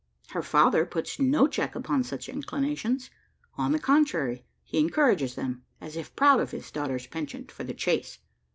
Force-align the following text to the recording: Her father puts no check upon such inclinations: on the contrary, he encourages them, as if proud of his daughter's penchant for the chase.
Her 0.31 0.41
father 0.41 0.83
puts 0.87 1.19
no 1.19 1.45
check 1.47 1.75
upon 1.75 2.03
such 2.03 2.27
inclinations: 2.27 3.11
on 3.55 3.71
the 3.71 3.77
contrary, 3.77 4.43
he 4.63 4.79
encourages 4.79 5.35
them, 5.35 5.61
as 5.79 5.95
if 5.95 6.15
proud 6.15 6.39
of 6.39 6.49
his 6.49 6.71
daughter's 6.71 7.05
penchant 7.05 7.51
for 7.51 7.63
the 7.63 7.75
chase. 7.75 8.17